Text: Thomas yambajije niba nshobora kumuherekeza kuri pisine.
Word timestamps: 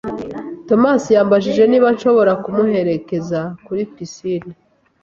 Thomas 0.67 1.03
yambajije 1.15 1.63
niba 1.67 1.87
nshobora 1.95 2.31
kumuherekeza 2.43 3.39
kuri 3.65 3.81
pisine. 3.93 4.53